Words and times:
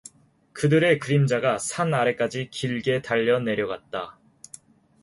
그들의 0.53 0.97
그림자가 0.97 1.59
산 1.59 1.93
아래까지 1.93 2.49
길게 2.49 3.03
달려 3.03 3.39
내려갔다. 3.39 4.17